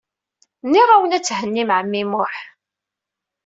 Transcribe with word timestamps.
Nniɣ-awen 0.65 1.15
ad 1.17 1.23
thennim 1.25 1.69
ɛemmi 1.77 2.03
Muḥ. 2.11 2.33